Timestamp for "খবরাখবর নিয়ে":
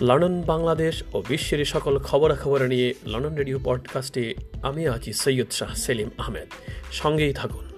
1.98-2.94